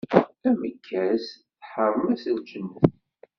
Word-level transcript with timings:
Amekkas 0.47 1.25
teḥṛem-as 1.59 2.23
lǧennet. 2.35 2.93